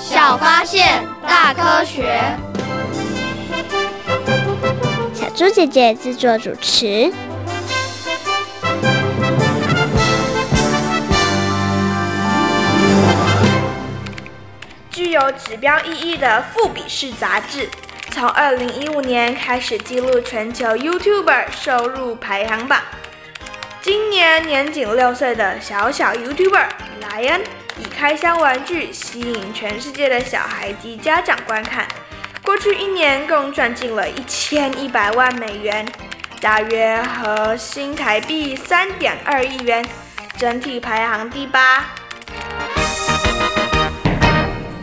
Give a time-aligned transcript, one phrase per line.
[0.00, 2.20] 小发现，大科学。
[5.12, 7.12] 小猪姐姐制作主持。
[14.90, 17.68] 具有指标意义的《富比士》杂志，
[18.10, 22.80] 从二零一五年开始记录全球 YouTuber 收入排行榜。
[23.80, 26.66] 今年年仅六岁的小小 YouTuber
[27.00, 27.40] 莱恩，
[27.80, 31.86] 以开箱玩具吸引全世界的小孩及家长观看。
[32.42, 35.86] 过去一年共赚进了一千一百万美元，
[36.40, 39.86] 大约合新台币三点二亿元，
[40.36, 41.86] 整体排行第八。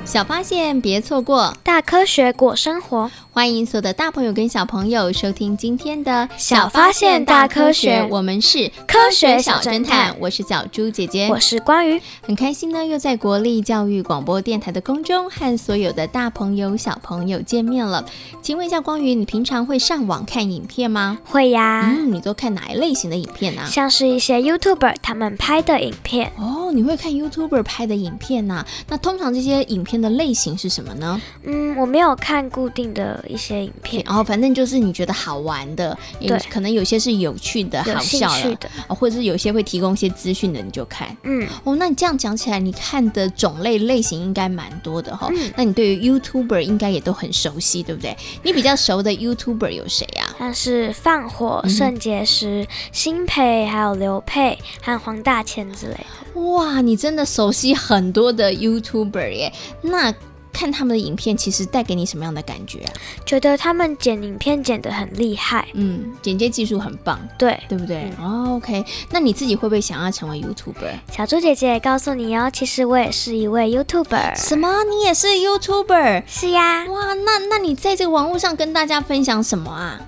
[0.05, 3.11] 小发现，别错过，大科学过生活。
[3.35, 18.05] 欢迎所有的大朋友跟小朋友收听今天的小发现大科学，我们是科学小侦探，我是小猪姐姐，我是关于，很开心呢，又在国立教育广播电台的空中和所有的大朋友小朋友见面了。
[18.41, 21.17] 请问一下，光宇，你平常会上网看影片吗？
[21.25, 21.93] 会呀。
[21.93, 23.63] 嗯，你都看哪一类型的影片呢？
[23.67, 26.31] 像是一些 YouTuber 他们拍的影片。
[26.37, 28.65] 哦，你会看 YouTuber 拍的影片呐？
[28.87, 31.21] 那通常这些影片的类型是什么呢？
[31.43, 33.24] 嗯，我没有看固定的。
[33.27, 38.27] 一些影片，然后反正就是你觉得好玩的，对，可能有些是有趣的、好笑
[38.59, 41.15] 的，或者是有些会提供一些资讯的，你就看。
[41.23, 45.29] 嗯，哦，那你这样讲起来，你看的种类类型应该蛮多的哈。
[45.31, 48.15] 嗯，那你对于 YouTuber 应该也都很熟悉，对不对？
[48.43, 50.33] 你比较熟的 YouTuber 有谁呀？
[50.37, 56.41] 像是放火、圣结石、新培，还有刘沛和黄大千之类的。
[56.41, 59.53] 哇，你真的熟悉很多的 YouTuber 耶？
[59.81, 60.13] 那。
[60.55, 62.93] 看他们的影片，其实带给你什么样的感觉啊？
[63.25, 68.09] 觉得他们剪影片剪得很厉害，嗯，剪接技术很棒，对，对不对？
[68.17, 70.93] 哦，OK，那你自己会不会想要成为 YouTuber？
[71.11, 74.35] 小猪姐姐告诉你哦，其实我也是一位 YouTuber。
[74.37, 74.85] 什么？
[74.85, 76.23] 你也是 YouTuber？
[76.25, 76.85] 是呀。
[76.85, 79.99] 哇，那那你在这个网络上跟大家分享什么啊？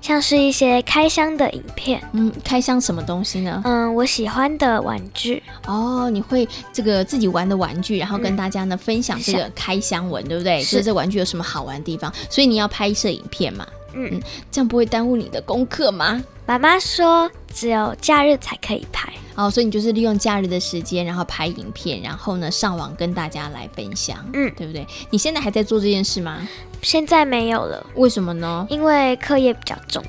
[0.00, 3.60] 像是一些开箱的影片，嗯，开箱什么东西呢？
[3.64, 5.42] 嗯，我喜欢的玩具。
[5.66, 10.60] 哦，你会这个自己玩的玩具，然后跟大家呢、嗯、分享这个开箱文，对不对？
[10.62, 10.72] 是。
[10.72, 12.12] 就是这玩具有什么好玩的地方？
[12.28, 13.66] 所以你要拍摄影片嘛？
[13.96, 16.22] 嗯嗯，这样不会耽误你的功课吗？
[16.46, 19.08] 妈妈说，只有假日才可以拍。
[19.36, 24.86] 哦，所以你就是利用假日的时间，然后拍影片，然后呢上网跟大家来分享，嗯，对不对？
[25.10, 26.46] 你现在还在做这件事吗？
[26.84, 28.66] 现在没有了，为什么呢？
[28.68, 30.04] 因为课业比较重，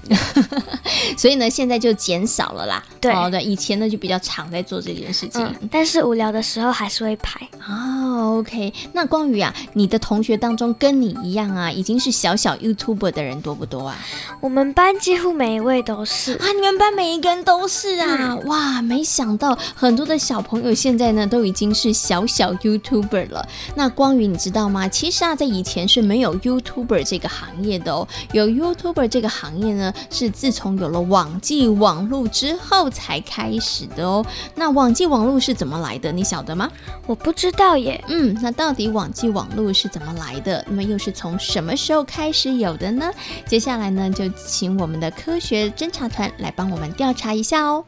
[1.17, 2.83] 所以呢现在就减少了啦。
[2.99, 7.39] 对，哦，对，以前呢就比较常在做这件事情，嗯，但是无聊的时候还是会拍。
[7.67, 13.97] 哦，OK，那光宇啊，你的同学当中跟你一样啊，已经是小小 YouTuber 的人多不多啊？
[14.41, 23.47] 我们班几乎每一位都是啊，你们班每一个人都是啊，嗯、哇，没想到很多的小朋友现在呢都已经是小小 YouTuber 了。
[23.75, 24.89] 那光宇你知道吗？
[24.89, 26.64] 其实啊，在以前是没有 YouTube。
[26.65, 34.25] YouTuber 这个行业的哦，有 YouTuber 这个行业呢，是自从有了网际网路之后才开始的哦。
[34.55, 36.11] 那网际网路是怎么来的？
[36.11, 36.69] 你晓得吗？
[37.05, 38.03] 我不知道耶。
[38.07, 40.63] 嗯，那到底网际网路是怎么来的？
[40.67, 43.11] 那么又是从什么时候开始有的呢？
[43.45, 47.85] 接下来呢，就请我们的科学侦查团来帮我们调查一下哦。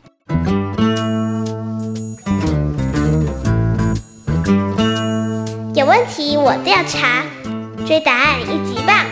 [5.74, 7.24] 有问题我调查。
[7.88, 9.06] 追答案一级棒！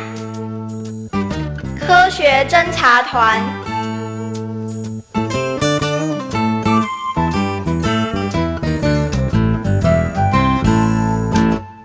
[1.80, 3.41] 科学侦察团。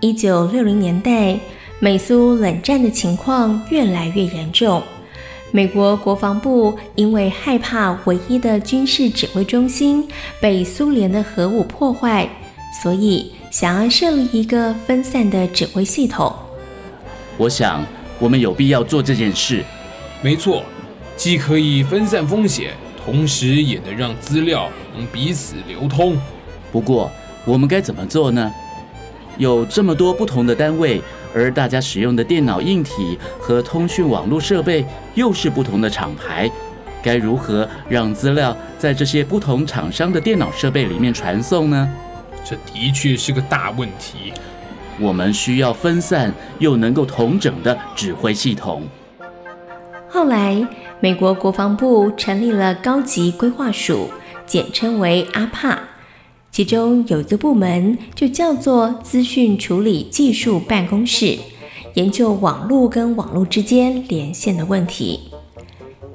[0.01, 1.39] 一九六零年代，
[1.79, 4.83] 美苏冷战的情况越来越严重。
[5.51, 10.05] 美国国防部因为害怕唯一的军事指挥中心
[10.41, 12.27] 被苏联的核武破坏，
[12.83, 16.35] 所以想要设立一个分散的指挥系统。
[17.41, 17.83] 我想，
[18.19, 19.63] 我们有必要做这件事。
[20.21, 20.63] 没错，
[21.17, 26.15] 既可以分散风险，同时也能让资料能彼此流通。
[26.71, 27.11] 不过，
[27.43, 28.53] 我们该怎么做呢？
[29.39, 31.01] 有这么多不同的单位，
[31.33, 34.85] 而大家使用的电脑硬体和通讯网络设备
[35.15, 36.47] 又是不同的厂牌，
[37.01, 41.91] 该如何让资料在这些不同厂商的电脑设备里面传送呢？
[42.45, 44.31] 这的确是个大问题。
[44.99, 48.83] 我们需要分散又能够统整的指挥系统。
[50.07, 50.67] 后来，
[50.99, 54.09] 美国国防部成立了高级规划署，
[54.45, 55.79] 简称为阿帕，
[56.51, 61.37] 其中有一个部门就叫做资讯处理技术办公室，
[61.93, 65.31] 研究网络跟网络之间连线的问题。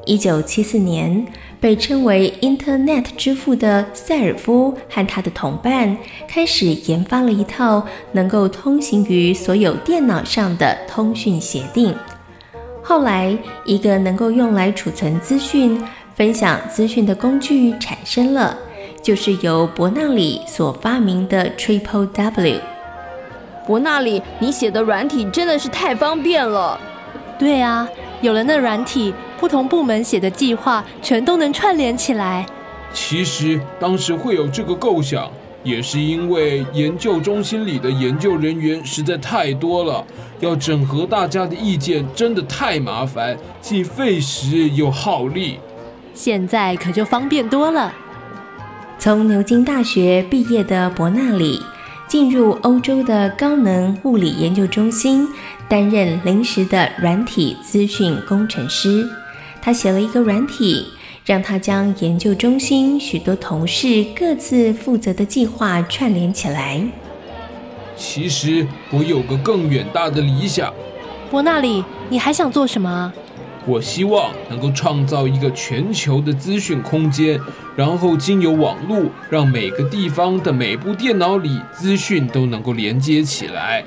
[0.04, 1.26] 一九七四年，
[1.66, 5.98] 被称为 Internet 之父的塞尔夫和他的同伴
[6.28, 11.92] 开始研发了一套能够通行于所有电脑上的通讯协定。
[12.84, 15.82] 后来，一个能够用来储存资讯、
[16.14, 18.56] 分享资讯的工具产生了，
[19.02, 22.60] 就是由伯纳里所发明的 Triple W。
[23.66, 26.78] 伯纳里，你写的软体真的是太方便了。
[27.36, 27.88] 对啊，
[28.20, 32.46] 有了那软体，不同部门写的计划全都能串联起来。
[32.92, 35.30] 其实当时会有这个构想，
[35.62, 40.04] 也是因为研究中心里的研究人员实在太多了，
[40.40, 45.58] 要整合大家的意见真的太麻烦，既费时又耗力。
[46.14, 47.92] 现在可就方便多了。
[48.98, 51.60] 从牛津大学毕业的伯纳里，
[52.08, 55.28] 进入欧洲的高能物理研究中心。
[55.68, 59.04] 担任临时的软体资讯工程师，
[59.66, 60.86] 他写了一个软体，
[61.24, 66.80] 让他将研究中心许多同事各自负责的计划串联起来。
[67.96, 70.72] 其实我有个更远大的理想。
[71.32, 73.12] 伯纳里，你还想做什么？
[73.66, 77.36] 我希望能够创造一个全球的资讯空间，
[77.74, 83.82] 然后经由网络，让每个地方的每部电脑里资讯都能够连接起来。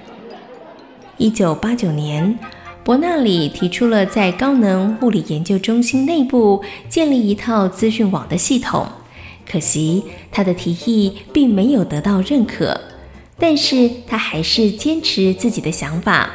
[1.15, 2.37] 一九八九年，
[2.83, 8.87] 伯纳里提出了在高能物理研究中心内部建立一套资讯网的系统。
[9.47, 12.79] 可惜，他的提议并没有得到认可，
[13.37, 16.29] 但是他还是坚持自己的想法。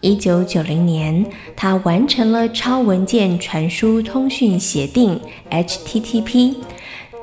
[0.00, 1.24] 一九九零年，
[1.56, 5.18] 他完成了超文件传输通讯协定
[5.50, 6.56] （HTTP），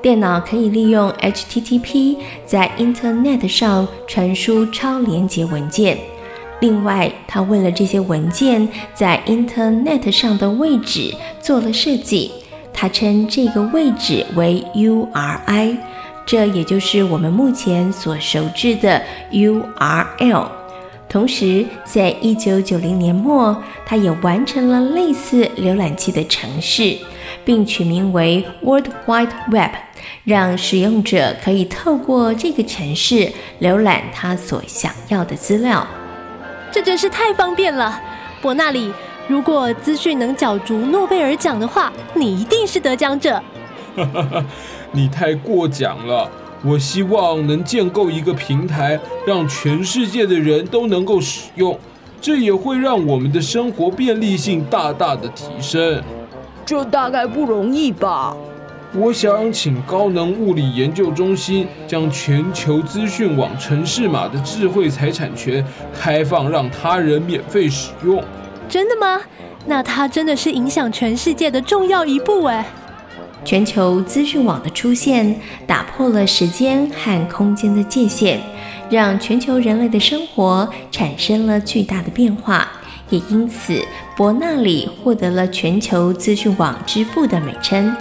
[0.02, 6.00] 电脑可以利用 HTTP 在 Internet 上传输超连结文件。
[6.62, 12.32] 另外，他为了这些文件在 Internet 上的位置做了设计，
[12.72, 15.76] 他称这个位置为 URI，
[16.26, 20.48] 这也就是我们目前所熟知的 URL。
[21.10, 26.96] 同时，在一九九零年末，他也完成了类似浏览器的程式，
[27.44, 29.72] 并取名为 World Wide Web，
[30.24, 33.30] 让使用者可以透过这个程式
[33.60, 35.86] 浏览他所想要的资料。
[36.72, 38.00] 这真是太方便了，
[38.42, 38.94] 伯纳里。
[39.28, 43.42] 如果资讯能角逐诺贝尔奖的话，你一定是得奖者。
[43.96, 44.46] 哈哈哈，
[44.92, 46.30] 你太过奖了。
[46.64, 51.78] 我希望能建构一个平台，让全世界的人都能够使用，
[52.22, 56.02] 这也会让我们的生活便利性大大的提升。
[56.66, 58.36] 这大概不容易吧？
[58.94, 65.66] 我想请高能物理研究中心将全球资讯网城市码的智慧财产权
[65.98, 68.22] 开放，让他人免费使用。
[68.68, 69.22] 真的吗？
[69.66, 72.66] 那它真的是影响全世界的重要一步哎！
[73.46, 78.40] 全球资讯网的出现，打破了时间和空间的界限，
[78.90, 82.68] 让全球人类的生活产生了巨大的变化，
[83.10, 83.82] 也因此
[84.18, 87.96] 伯纳里获得了全球资讯网之父的美称。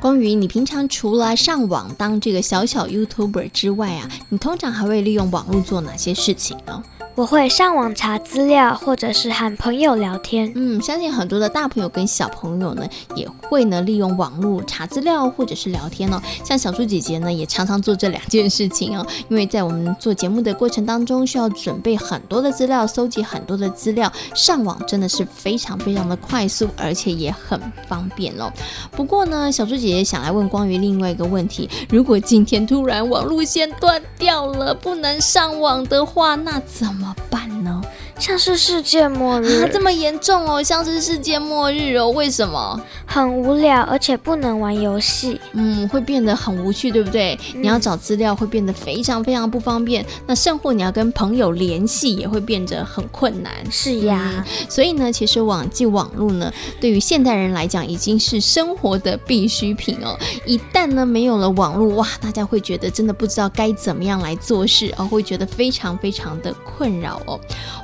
[0.00, 6.84] 光宇，你平常除了上网当这个小小 YouTuber 之外啊，你通常还会利用网络做哪些事情呢？
[7.16, 10.52] 我会上网查资料，或者是和朋友聊天。
[10.56, 16.20] 嗯，相信很多的大朋友跟小朋友呢，也会呢利用网络查资料或者是聊天哦。
[16.44, 19.06] 像小猪姐姐呢，也常常做这两件事情哦。
[19.30, 28.52] 因为在我们做节目的过程当中，需要准备很多的资料，搜集很多的资料，上网真的是非常非常的快速，而且也很方便哦。
[28.90, 37.03] 不过呢，小猪姐姐想来问关于另外一个问题：如果今天突然网路线断掉了，不能上网的话，那怎么？
[37.04, 37.82] 怎么办呢？
[38.18, 40.62] 像是世界末日，啊，这么严重哦！
[40.62, 42.08] 像是世界末日哦？
[42.10, 42.80] 为什么？
[43.06, 45.40] 很无聊，而且不能玩游戏。
[45.52, 47.38] 嗯，会变得很无趣，对不对？
[47.54, 50.04] 嗯、你要找资料会变得非常非常不方便。
[50.26, 53.52] 那甚或你要跟朋友联系也会变得很困难。
[53.70, 60.16] 是呀、嗯，所以呢，其实网际网络呢，对于现代人来讲已经是生活的必需品哦。
[60.46, 67.38] 一旦呢没有了网络，哇，大家会觉得真的不知道该怎么样来做事哦，会觉得非常非常的困扰哦。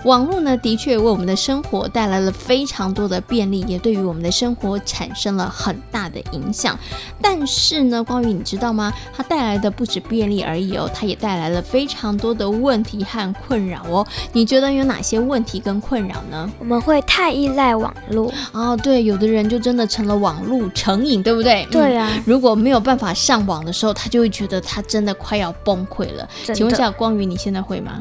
[0.05, 6.79] 网络呢，的确为我们的生活带来了非常多的便利，也对于我们的生活产生了很大的影响。
[7.21, 8.93] 但是呢，关于你知道吗？
[9.13, 14.07] 它带来的不止便利而已哦，它也带来了非常多的问题和困扰哦。
[14.33, 16.51] 你觉得有哪些问题跟困扰呢？
[16.59, 21.67] 我们会太依赖网络哦，对，有的人就真的成了网络成瘾，对不对？
[21.71, 26.29] 对啊、嗯，如果没有办法上网的时候，他就会觉得他真的快要崩溃了。
[26.55, 28.01] 请问一下，光宇，你现在会吗？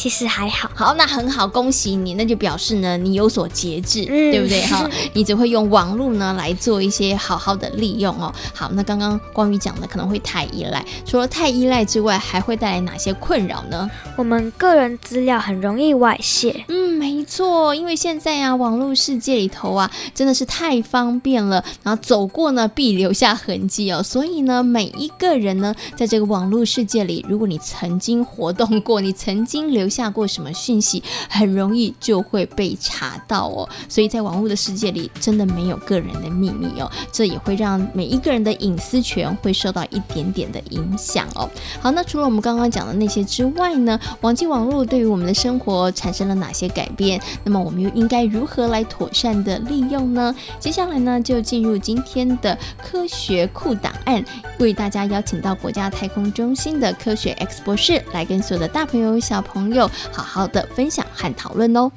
[0.00, 4.62] 其实还好，好，那很好，恭喜你，那就表示呢，你有所节制，嗯、对不对？
[4.64, 8.32] 哈，你只会用网络呢来做一些好好的利用哦。
[8.54, 13.90] 好，那刚刚光宇讲的可能会太依赖，除了太依赖之外，还会带来哪些困扰呢？
[14.16, 16.64] 我们个人资料很容易外泄。
[16.68, 24.02] 嗯，没错，因为现在啊，网络世界里头啊，真的是太方便了，然后走过呢必留下痕迹哦。
[24.02, 33.68] 所以呢，每一个人呢，在这个网络世界里，如果你曾经活动过，你曾经留留下过什么讯息，很容易就会被查到哦。
[33.88, 36.90] 所以在网络的世界里，真的没有个人的秘密哦。
[37.10, 41.50] 这也会让每一个人的隐私权会受到一点点的影响哦。
[41.80, 47.20] 好，那除了我们刚刚讲的那些之外呢，网际网络对于我们的生活产生了哪些改变？
[47.44, 50.34] 那么我们又应该如何来妥善的利用呢？
[50.58, 54.24] 接下来呢，就进入今天的科学库档案，
[54.58, 59.69] 为大家邀请到国家太空中心的科学 X 博士来跟所有的大朋友小朋友。
[59.74, 61.90] 友好好的分享和讨论哦。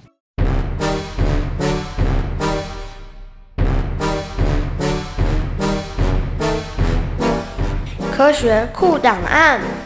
[8.16, 9.83] 科学酷档案。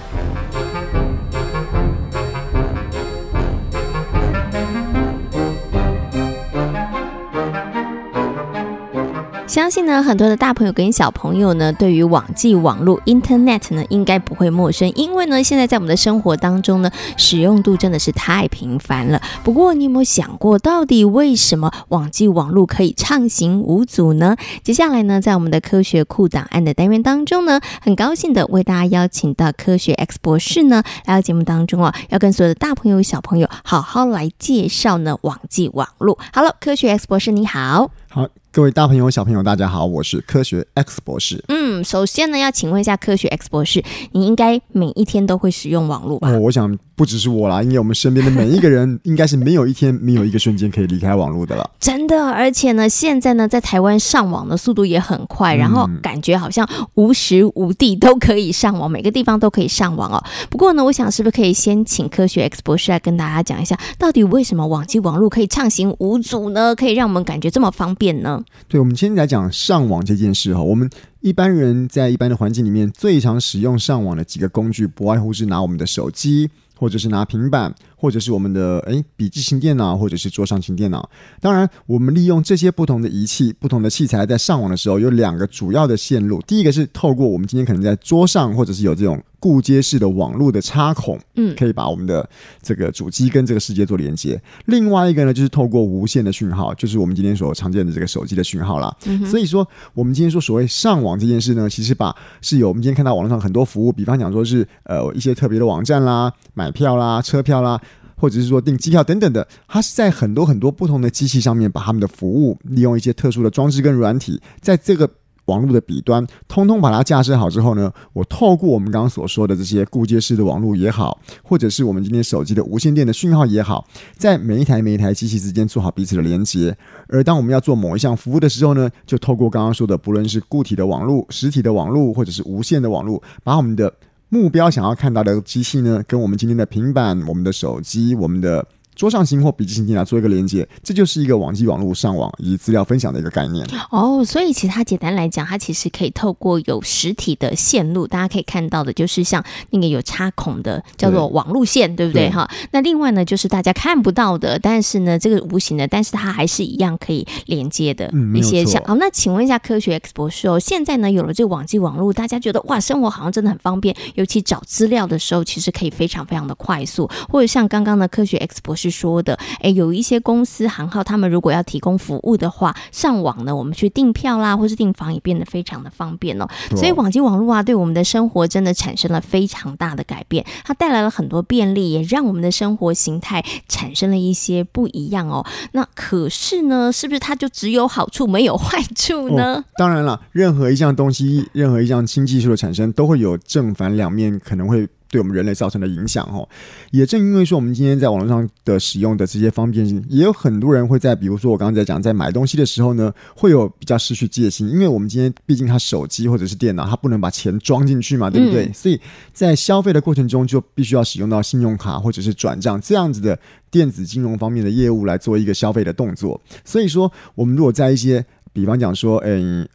[9.57, 19.19] 相信呢，很多的大朋友跟小朋友呢，对于网际网络 Internet 呢，应该不会陌生，因为呢，现在在我们的生活当中呢，使用度真的是太频繁了。
[19.43, 24.37] 不过，你有没有想过，到底为什么网际网络可以畅行无阻呢？
[24.61, 36.19] 接下来呢，在我们的科学库档案的单元当中呢，很高兴的为大家邀请到科学 X 博士呢，来到节目当中啊，要跟所有的大朋友小朋友好好来介绍呢网际网络。
[36.31, 37.89] 好了科学 X 博士你好。
[38.07, 38.27] 好。
[38.57, 41.43] 各位大朋友、小朋友，大家好，我是科学 X 博士。
[41.47, 43.83] 嗯，首先呢，要请问一下科学 X 博士，
[44.13, 46.31] 你应该每一天都会使用网络吧？
[46.31, 51.70] 哦，我想不只是我啦，因为我们身边的每一个人，应该是没有一天没有一个瞬间可以离开网络的了。
[51.80, 60.24] 真的，而且呢，现在呢，在台湾上网的速度也很快，然后感觉好像无时无地都可以上网，每个地方都可以上网哦。
[60.50, 66.74] 不过呢，我想是不是可以先请科学 X 博士来跟大家讲一下，到底为什么网际网络可以畅行无阻呢？
[66.75, 68.44] 可以让我们感觉这么方便呢？
[68.68, 70.89] 对，我们今天来讲上网这件事哈，我们
[71.22, 81.10] 一般人在一般的环境里面最常使用上网的几个工具，不外乎是拿我们的手机，或者是拿平板，或者是我们的诶笔记型电脑，或者是桌上型电脑。
[81.41, 86.41] 当然，我们利用这些不同的仪器、不同的器材在上网的时候，有两个主要的线路。
[86.48, 89.22] 第一个是透过我们今天可能在桌上，或者是有这种。
[89.39, 92.27] 固接式的网络的插孔，嗯，可以把我们的
[92.62, 94.41] 这个主机跟这个世界做连接。
[94.65, 98.96] 另外一个呢，就是透过无线的讯号，就是我们今天所常见的这个手机的讯号啦。
[99.06, 107.79] 嗯、所以说，我们今天说所谓上网这件事呢，其实把是有我们今天看到网络上很多服务，比方讲说是呃一些特别的网站啦、买票啦、车票啦，
[108.15, 115.08] 或者是说订机票等等的，它是在很多很多不同的机器上面，把他们的服务利用一些特殊的装置跟软体，在这个。
[115.48, 123.86] 网络的彼端，通通把它架设好之后呢，我透过我们刚刚所说的这些固接式的网络也好，或者是我们今天手机的无线电的讯号也好，
[124.16, 126.77] 在每一台每一台机器之间做好彼此的连接。
[127.08, 133.92] 而当我们要做某一项服务的时候呢，就透过刚刚说的，不论是固体的网络、实体的网络，或者是无线的网络，把我们的
[134.30, 138.66] 目标想要看到的机器呢，跟我们今天的平板、我们的手机、我们的。
[138.98, 143.63] 桌上型或笔记型电脑做一个连接，这就是一个网际网络上网以及资料分享的一个概念。
[143.92, 152.30] 哦，所以其实它简单来讲，它其实可以透过有实体的线路，大家可以看到的，就是像那个有插孔的，叫做网路线，对，对不对？
[152.32, 152.50] 哈。
[152.72, 158.84] 那另外呢，就是大家看不到的，但是呢，这个无形的，但是它还是一样可以连接的一些像。
[158.84, 168.87] 好，那请问一下科学 X 博士哦，现在呢有了这个网际网络，大家觉得哇，生活好像真的很方便，尤其找资料的时候，其实可以非常非常的快速，或者像刚刚的科学 X 博士。
[168.89, 176.48] 是说的，哎，有一些公司行号，他们如果要提供服务的话，上网呢，我们去订票啦，或是订房也变得非常的方便哦。
[176.75, 185.46] 所以网际网络啊，对我们的生活真的产生了非常大的改变，它带来了很多便利，也让我们的生活形态产生了一些不一样哦。
[185.74, 189.56] 那可是呢，是不是它就只有好处没有坏处呢？
[189.56, 194.88] 哦，当然了，任何一项东西，任何一项新技术的产生，都会有正反两面，可能会。
[195.09, 196.47] 对我们人类造成的影响哦。
[196.91, 208.65] 也正因为说我们今天在网络上的使用的这些方便性，也有很多人会在，比如说我刚刚在讲，在买东西的时候呢，会有比较失去戒心，因为我们今天毕竟他手机或者是电脑，他不能把钱装进去嘛，对不对？
[208.65, 208.99] 嗯、所以
[209.33, 213.37] 在消费的过程中，就必须要使用到信用卡或者是转账这样子的
[213.71, 216.39] 电子金融方面的业务来做一个消费的动作。
[216.65, 219.67] 所以说，我们如果在一些，比方讲说，嗯。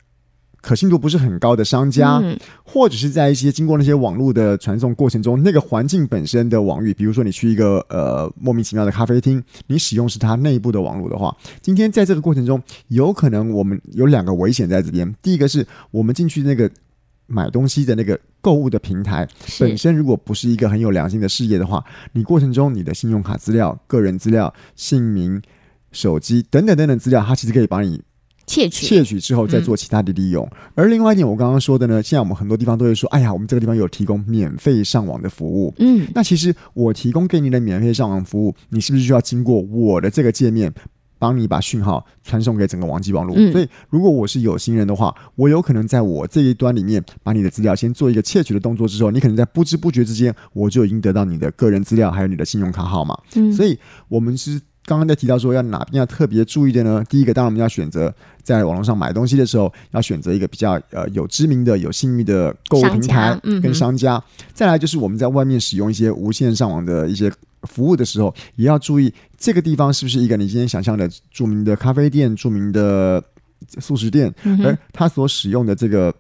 [0.63, 15.13] 可信度不是很高的商家，嗯、或者是在一些经过那些网络的传送过程中，那个环境本身的网域，比如说你去一个呃莫名其妙的咖啡厅，你使用是它内部的网络的话，今天在这个过程中，有可能我们有两个危险在这边。
[15.21, 16.71] 第一个是我们进去那个
[17.27, 19.27] 买东西的那个购物的平台
[19.59, 25.43] 本身，如果不是一个很有良心的事业的话，你过程中你的信用卡资料、个人资料、姓名、
[25.91, 28.01] 手机等等等等资料，它其实可以把你。
[28.53, 30.45] 窃取，窃取之后再做其他的利用。
[30.45, 35.73] 嗯、而另外一点，我刚刚说的呢，现在我们很多地方都会说，哎呀，我们这个地方有提供免费上网的服务。
[35.79, 40.71] 嗯，那其实我提供给你的免费上网服务，你是不是需要经过我的这个界面，
[41.19, 43.35] 帮你把讯号传送给整个网际网络？
[43.39, 53.19] 嗯、所以，如果我是有心人的话，我有可能在我这一端里面把你的资料先做一个窃取的动作之后，你可能在不知不觉之间，我就已经得到你的个人资料，还有你的信用卡号码。
[53.35, 53.79] 嗯，所以
[54.09, 54.61] 我们是。
[54.85, 57.05] 刚刚在提到说要哪边要特别注意的呢？
[57.09, 58.13] 第一个，当然我们要选择
[58.43, 64.17] 在网络上买东西的时候，要选择一个比较呃有知名的、有信誉的购物平台跟商家。
[64.17, 73.23] 嗯、再来就是我们在外面使用一些无线上网的一些服务的时候，也要注意这个地方是不是一个你今天想象的著名的咖啡店、著名的
[73.79, 76.13] 素食店，嗯、而它所使用的这个。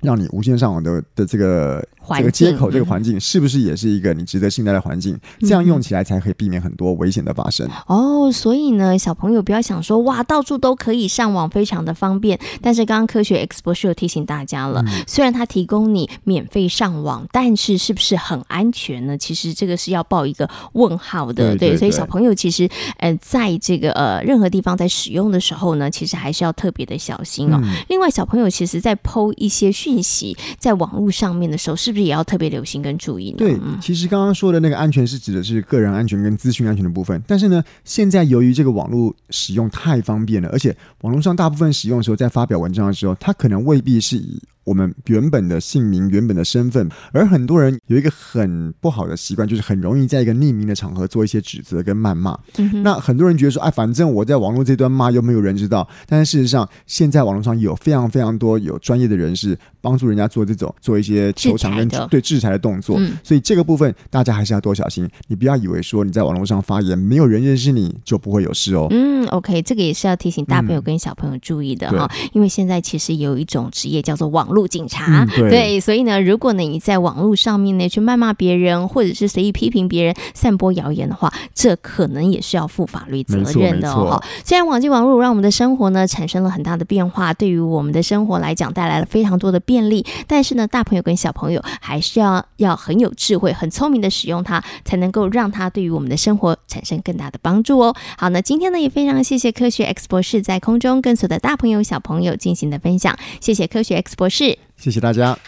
[0.00, 1.84] 让你无线上网的的这个
[2.16, 5.18] 这个接口，这个环境是不是也是一个你值得信赖的环境？
[5.40, 7.68] 这样用起来才可以避免很多危险的发生。
[7.86, 12.38] 哦，所以呢，小朋友不要想说哇，到处都可以上网，非常的方便。
[12.62, 19.16] 但是刚刚科学 X 博士有提醒大家了，虽然他提供你免费上网，但是是不是很安全呢？
[19.18, 21.56] 其实这个是要报一个问号的。
[21.56, 27.60] 对，所以小朋友其实呃，在这个呃任何地方在使用的时候呢，其实还是要特别的小心哦。
[27.88, 33.36] 另外，小朋友其实在 PO 一些讯息在网络上面的时候，是不是也要特别留心跟注意呢？
[33.38, 37.22] 对，其实刚刚说的那个安全是指的是个人安全跟资讯安全的部分。
[37.26, 44.40] 但是呢，现在由于这个网络使用太方便了，而且网络上大部分使用的时候，在发表文章的时候，它可能未必是以。
[44.64, 52.38] 我们原本的姓名、原本的身份，而很多人有一个很不好的习惯，就是很容易在一个匿名的场合做一些指责跟谩骂。
[52.58, 55.88] 嗯、那很多人觉得说，哎，反正我在网络这端骂又没有人知道。
[56.06, 62.96] 但是事实上，现在网络上有非常非常多有专业的人士帮助人家做这种做一些球场跟对制裁的动作。
[62.98, 65.08] 嗯、所以这个部分大家还是要多小心。
[65.26, 68.86] 你不要以为说你在网络上发言，没有人认识你就不会有事哦。
[68.90, 74.68] 嗯，OK，这个也是要提醒大朋友跟小朋友注意的哈，嗯、因为现在其实有一种职业叫做网络。
[74.68, 84.22] 警察，嗯、对，对，所以呢，如果呢你在网络上面呢去谩骂别人，或者是随意批评别人、散播谣言的话，这可能也是要负法律责任的哦。
[84.44, 97.94] 虽然网际网络让我们的生活呢产生了很大的变化，对于我们的生活来讲带来了非常多的便利，但是呢，大朋友跟小朋友还是要要很有智慧、很聪明的使用它，才能够让它对于我们的生活产生更大的帮助哦。
[98.16, 104.58] 好，那今天呢也非常谢谢科学 X 博士在空中跟所有的大朋友、小朋友进行的分享，谢谢科学 X 博士。
[104.78, 105.38] 谢谢大家。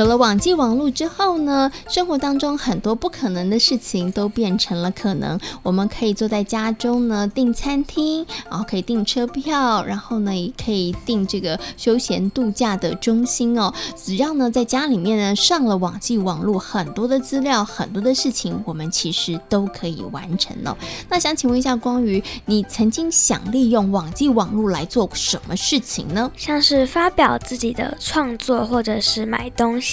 [0.00, 5.38] 有了网际网络之后呢，生活当中很多不可能的事情都变成了可能。
[5.62, 13.74] 我们可以坐在家中呢订餐厅，然后可以订车票，然后呢也可以订这个休闲度假的中心哦。
[13.94, 20.74] 只要呢在家里面呢上了网际网络，很多的资料，很多的事情，我们其实都可以完成哦。
[21.10, 26.32] 那想请问一下光瑜，你曾经想利用网际网络来做什么事情呢？
[26.38, 29.89] 像是发表自己的创作，或者是买东西。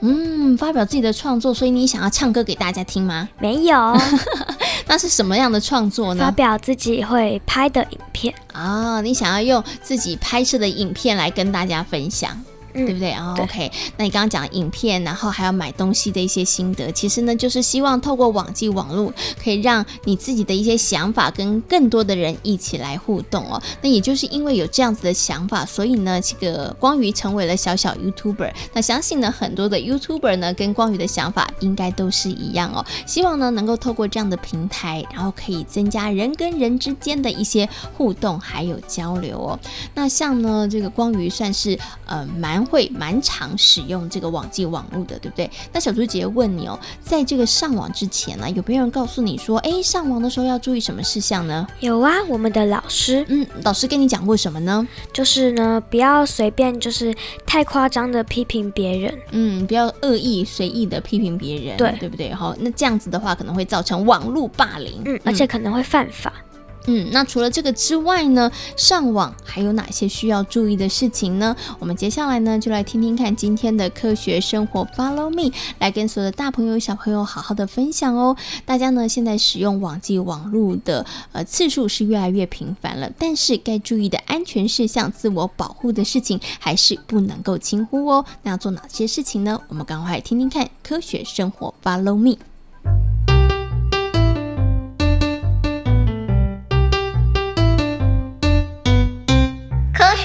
[0.00, 3.28] 嗯，发表自己的创作，所以你想要唱歌给大家听吗？
[3.38, 3.96] 没有，
[4.86, 6.24] 那是什么样的创作呢？
[6.24, 12.30] 发表自己会拍的影片啊，你想要用自己拍摄的影片来跟大家分享。
[12.74, 23.62] 对不对啊、嗯、？OK，那你刚刚讲影片，然后还要买东西的一些心得，其实呢，就是希望透过网际网络，可以让你自己的一些想法跟更多的人一起来互动哦。
[23.80, 28.52] 那也就是因为有这样子的想法，所以呢，这个光宇成为了小小 YouTuber。
[28.72, 32.84] 那相信呢，很多的 YouTuber 呢，跟光宇的想法应该都是一样哦。
[33.06, 39.60] 希望呢，能够透过这样的平台，然后可以增加人跟人之间的一些互动还有交流哦。
[39.94, 42.63] 那像呢，这个光宇算是呃蛮。
[42.64, 45.50] 蛮会蛮常使用这个网际网络的，对不对？
[45.72, 51.66] 那小猪姐姐问你哦，在这个上网之前呢、啊，有没有人告诉你说，哎，上网的时候要注意什么事项呢？
[51.80, 54.86] 有啊，我们的老师，嗯，老师跟你讲过什么呢？
[55.12, 62.32] 就是呢，不要随便就是太夸张的批评别人，嗯，不要恶意随意的批评别人，对，对不对？
[62.32, 66.32] 好，那这样子的话可能会造成网络霸凌，嗯，而且可能会犯法。
[66.36, 66.53] 嗯，
[66.86, 71.56] 嗯那除了这个之外呢，上网还有哪些需要注意的事情呢？
[71.78, 78.36] 我们接下来呢，就来听听看今天的科学生活，Follow me，来跟所有的大朋友小朋友好好的分享哦。
[78.66, 88.24] 大家呢，现在使用网际网络的呃次数是越来越频繁了，但是该注意的安全事项、自我保护的事情还是不能够轻忽哦。
[88.42, 89.58] 那要做哪些事情呢？
[89.68, 92.36] 我们赶快听听看科学生活，Follow me。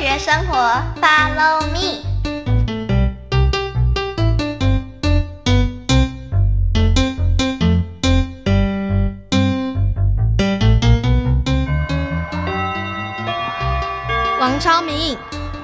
[0.09, 0.57] 学生活
[0.99, 2.01] ，Follow me。
[14.39, 15.15] 王超明，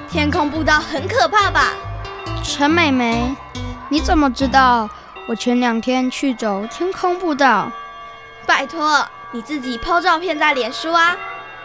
[0.08, 1.72] 天空步道很可怕吧？
[2.44, 3.34] 陈美美，
[3.88, 4.88] 你怎么知道
[5.26, 7.68] 我前两天去走天空步道？
[8.46, 11.16] 拜托，你自己 PO 照片在脸书啊。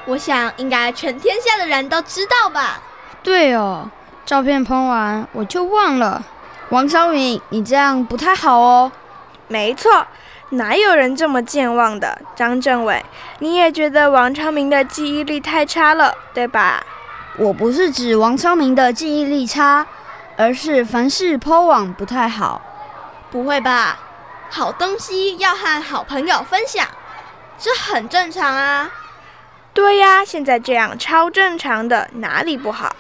[0.06, 2.82] 我想应该全天下的人都知道吧？
[3.24, 3.90] 对哦，
[4.26, 6.24] 照片 PO 完我就忘了。
[6.70, 8.92] 王超明，你这样不太好哦。
[9.48, 10.08] 没错，
[10.52, 12.18] 哪有人这么健忘的？
[12.36, 13.06] 张政委，
[13.40, 16.84] 你也觉得王超明的记忆力太差了，对吧？
[17.38, 19.86] 我不是指王超明的记忆力差，
[20.38, 22.62] 而是凡事 PO 网不太好。
[23.30, 24.00] 不会吧？
[24.50, 26.88] 好东西要和好朋友分享，
[27.60, 28.90] 这很正常啊。
[29.74, 32.96] 对呀，现在这样超正常的，哪里不好？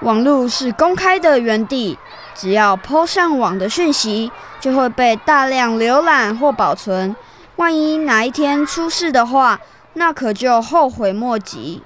[0.00, 1.96] 网络是公开的园地，
[2.34, 4.30] 只要 PO 上网的讯息，
[4.60, 7.14] 就会被大量浏览或保存。
[7.56, 9.60] 万一哪一天出事的话，
[9.94, 11.82] 那可就后悔莫及。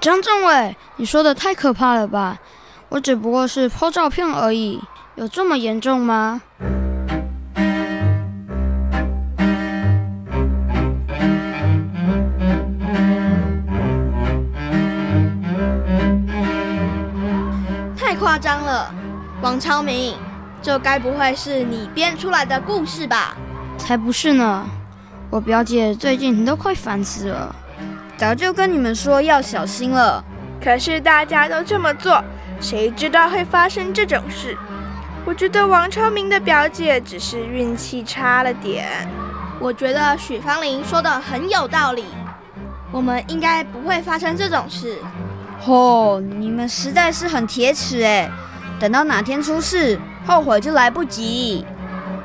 [0.00, 2.38] 张政委，你说的太可怕了吧？
[2.90, 4.80] 我只不过是 PO 照片而已，
[5.16, 6.40] 有这么严重吗？
[19.40, 20.16] 王超明，
[20.60, 23.36] 这该不会是你编出来的故事吧？
[23.76, 24.66] 才不是呢！
[25.30, 27.54] 我表姐最近都快烦死了，
[28.16, 30.24] 早就跟你们说要小心了。
[30.60, 32.22] 可是大家都这么做，
[32.60, 34.58] 谁知道会发生这种事？
[35.24, 38.88] 我觉得王超明的表姐只是运气差了点。
[39.60, 42.04] 我觉得许芳玲说的很有道理，
[42.90, 44.98] 我们应该不会发生这种事。
[45.64, 48.28] 哦，你们实在是很铁齿哎！
[48.78, 51.66] 等到哪天出事，后悔就来不及。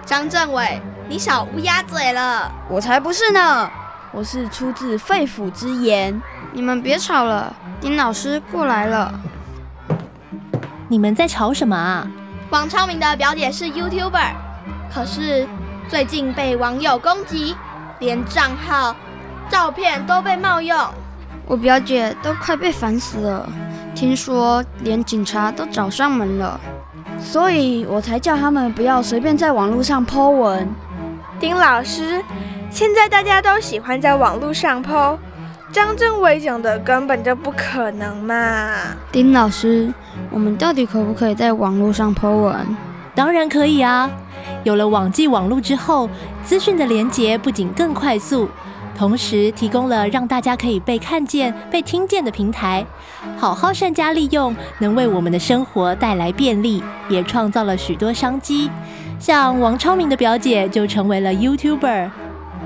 [0.06, 2.52] 张政委，你少乌鸦嘴了！
[2.70, 3.70] 我才不是呢，
[4.12, 6.22] 我是出自肺腑之言。
[6.52, 9.14] 你们别吵了，丁老师过来了。
[10.88, 12.08] 你们在吵什么啊？
[12.52, 14.32] 王超明的表姐是 YouTuber，
[14.94, 15.48] 可是
[15.90, 17.56] 最近被网友攻击，
[17.98, 18.96] 连账号、
[19.50, 20.78] 照片都被冒用。
[21.48, 23.50] 我表姐都快被烦死了，
[23.96, 26.60] 听说连警察都找上门了，
[27.20, 30.68] 所以我才叫他们不要随便在网络上 po 文。
[31.40, 32.22] 丁老师，
[32.70, 35.18] 现在大家都喜欢在网络上 po，
[35.72, 38.74] 张政委讲的根本就不可能嘛。
[39.12, 39.94] 丁老师，
[40.32, 42.56] 我们到底可不可以在网络上 po 文？
[43.14, 44.10] 当然可以啊！
[44.64, 46.10] 有了网际网络之后，
[46.44, 48.50] 资讯的连接不仅更快速。
[48.98, 52.86] 同时提供了让大家可以被看见、被听见的平台，
[53.38, 58.70] 好好善加利用，能为我们的生活带来便利，也创造了许多商机。
[59.20, 62.10] 像王超明的表姐就成为了 YouTuber。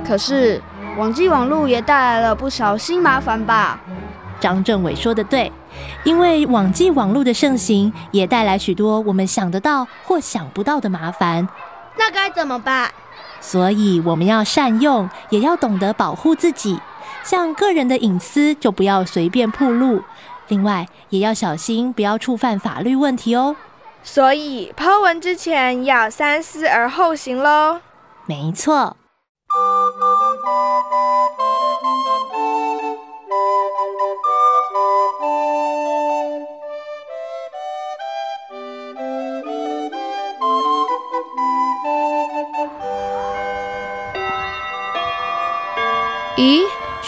[0.06, 0.62] 可是
[0.98, 3.80] 网际网络也带来了不少新麻烦吧？
[4.40, 5.52] 张政委说的对，
[6.04, 11.48] 因为网际网络的盛行，也带来许多我们想得到或想不到的麻烦。
[11.98, 12.92] 那该怎么办？
[13.48, 16.78] 所以我们要善用，也要懂得保护自己。
[17.24, 20.04] 像个人的隐私，就不要随便暴露。
[20.50, 23.56] 另外，也要小心，不要触犯法律问题哦。
[24.04, 27.80] 所以，PO 文之前要三思而后行喽。
[28.26, 28.98] 没错。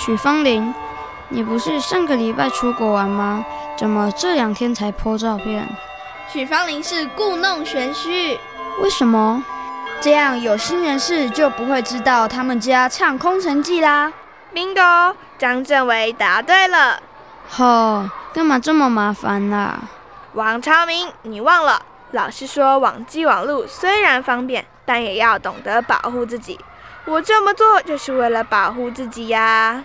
[0.10, 0.74] 许芳玲，
[1.28, 3.46] 你不是上个礼拜出国玩吗？
[3.78, 5.70] 怎么这两天才 po 照片？
[6.28, 8.40] 许芳玲是故弄玄虚。
[8.82, 9.44] 为什么？
[10.02, 14.12] 这样有心人士就不会知道他们家唱空城计啦。
[14.52, 17.00] Bingo，张政委答对了。
[17.48, 19.78] 吼，干嘛这么麻烦啦？
[20.34, 26.60] 王超明，你忘了，老师说网际网路虽然方便，但也要懂得保护自己。
[27.06, 29.84] 我这么做就是为了保护自己呀。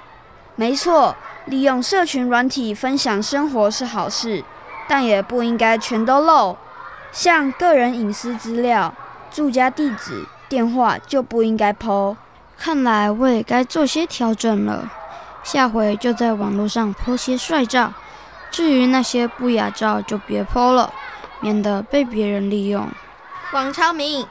[0.56, 4.44] 没错，利用社群软体分享生活是好事，
[4.88, 6.56] 但也不应该全都漏。
[7.10, 8.94] 像个人隐私资料、
[9.30, 12.16] 住家地址、电话就不应该 po。
[12.56, 14.90] 看来我也该做些调整了，
[15.42, 17.92] 下回就在网络上 po 些帅照。
[18.50, 20.92] 至于那些不雅照就别 po 了，
[21.40, 22.88] 免得被别人利用。
[23.52, 24.24] 王超明，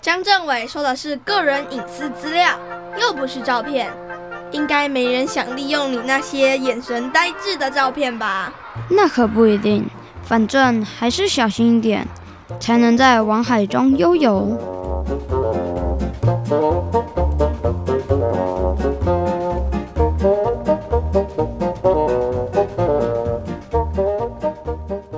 [0.00, 2.58] 张政委说的是个人隐私资料，
[3.00, 3.92] 又不是照片。
[4.54, 8.52] 应该没人想利用你那些眼神呆滞的照片吧？
[8.88, 9.84] 那可不一定，
[10.22, 12.06] 反正还是小心一点，
[12.60, 14.56] 才能在网海中悠游。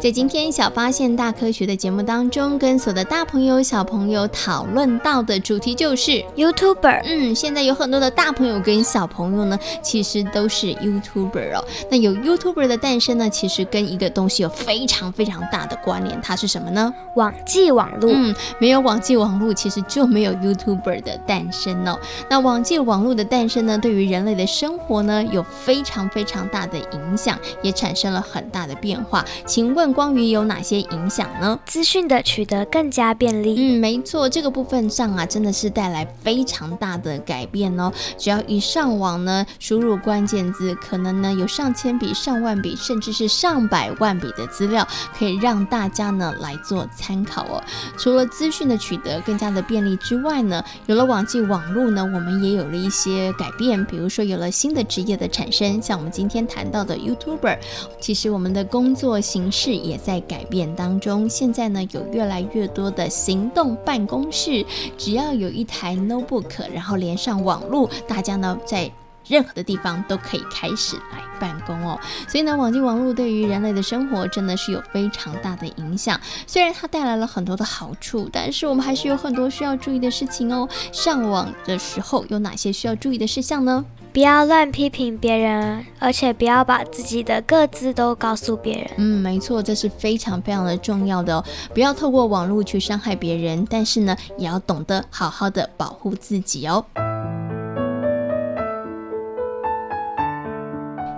[0.07, 7.03] 在今天小发现大科学的节目当中，跟所有的大朋友小朋友讨论到的主题就是 YouTuber。
[7.05, 11.65] 嗯，现在有很多的大朋友跟小朋友呢，其实都是 YouTuber 哦。
[11.91, 16.95] 那有 YouTuber 的诞生呢，其实跟一个东西有非常非常大的关联，它是什么呢？
[17.17, 18.13] 网际网络。
[18.15, 21.99] 嗯，没有网际网络，其实就没有 YouTuber 的诞生哦。
[22.31, 29.25] 那网际网络的诞生呢，对于人类的生活呢，有非常非常大的影响，也产生了很大的变化。
[29.45, 29.96] 请问？
[29.97, 31.59] 光于有哪些影响呢？
[31.65, 33.55] 资讯的取得更加便利。
[33.57, 37.91] 嗯，没错，这个部分上啊，真的是带来非常大的改变哦。
[38.19, 44.87] 只要一上网呢，输入关键字，可能呢有上千笔、上万笔，甚至是上百万笔的资料，
[45.19, 47.65] 可以让大家呢来做参考哦。
[47.97, 57.59] 除了资讯的取得更加的便利之外呢，有了网际网络呢，我们也有了一些改变，比如说有了新的职业的产生，像我们今天谈到的 YouTuber，
[57.99, 59.86] 其实我们的工作形式。
[59.87, 61.29] 也在改变当中。
[61.29, 64.65] 现在呢，有越来越多的行动办公室，
[64.99, 68.91] 只要有一台 notebook，然后连上网络，大家呢在
[69.29, 71.99] 任何的地方都可以开始来办公哦。
[72.29, 76.21] 所以呢，网际网络对于人类的生活真的是有非常大的影响。
[76.47, 80.69] 虽然它带来了很多的好处，但是我们还是有很多需要注意的事情哦。
[80.93, 83.85] 上网的时候有哪些需要注意的事项呢？
[84.17, 88.91] 不要乱批评别人，而且不要把自己的各自都告诉别人。
[88.97, 91.45] 嗯，没错，这是非常非常的重要的哦。
[91.75, 96.83] 不要透过网络去伤害别人，但是呢，也要懂得好好的保护自己哦。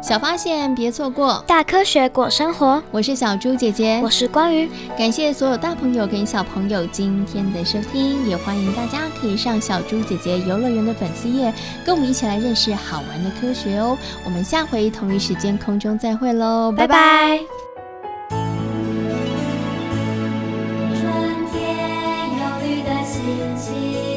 [0.01, 2.81] 小发现别错过，大科学过生活。
[2.93, 11.53] 我是小猪姐姐，我是光宇，感谢所有大朋友跟小朋友今天的收听，也欢迎大家可以上小猪姐姐游乐园的粉丝页，
[11.85, 13.99] 跟我们一起来认识好玩的科学哦。
[14.25, 17.41] 我们下回同一时间空中再会喽，拜拜。
[20.95, 21.03] 春
[21.53, 21.61] 天
[22.39, 23.21] 有郁的心
[23.57, 24.08] 情。